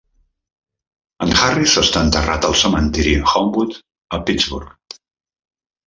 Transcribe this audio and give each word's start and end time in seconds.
En 1.25 1.33
Harris 1.41 1.75
està 1.83 2.03
enterrat 2.07 2.49
al 2.49 2.57
cementiri 2.65 3.15
Homewood, 3.35 3.79
a 4.19 4.25
Pittsburgh. 4.31 5.01